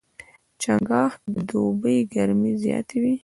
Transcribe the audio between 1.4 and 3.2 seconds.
دوبي ګرمۍ زیاتې وي.